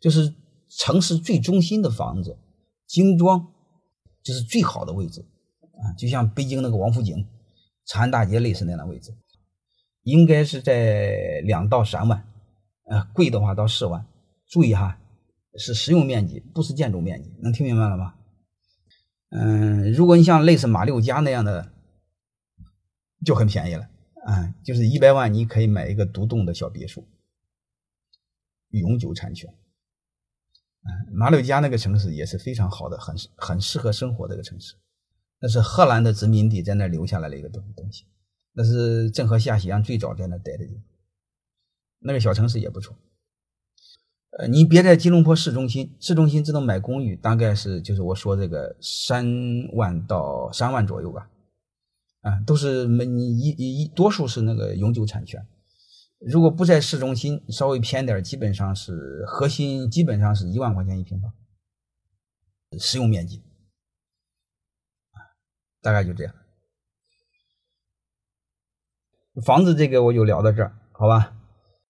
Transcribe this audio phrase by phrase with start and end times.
[0.00, 0.34] 就是
[0.68, 2.36] 城市最中心的房子，
[2.86, 3.52] 精装
[4.22, 5.20] 就是最好的位置
[5.60, 7.26] 啊，就像北京那个王府井、
[7.86, 9.14] 长安大街类似那样的位置，
[10.02, 12.26] 应该是在两到三万，
[12.84, 14.06] 呃，贵的话到四万。
[14.48, 14.98] 注意哈，
[15.56, 18.14] 是实用面积，不是建筑面积，能听明白了吗？
[19.30, 21.70] 嗯，如果你像类似马六甲那样的，
[23.24, 23.88] 就很便宜了
[24.24, 27.06] 啊，就是一百万你可以买一个独栋的小别墅，
[28.70, 29.54] 永久产权。
[31.12, 34.74] 马六甲那个城市也是非常好的，很很适合生活的一个城市，
[35.40, 38.04] 那是荷兰的殖民地在那留下来的一个东东西，
[38.52, 40.82] 那是郑和下西洋最早在那待的地方，
[42.00, 42.96] 那个小城市也不错。
[44.38, 49.26] 呃，你别在吉隆坡市中心，市中心只能买公寓，大概是就是我说这个三
[49.74, 51.28] 万到三万左右吧，
[52.22, 55.44] 啊，都是没你一一多数是那个永久产权。
[56.20, 61.32] 如果不在市中心，稍微偏点，基本上是核心，基本上是一万块钱一平方，
[62.78, 63.42] 实用面积，
[65.80, 66.34] 大概就这样。
[69.44, 71.39] 房子这个我就聊到这儿，好吧？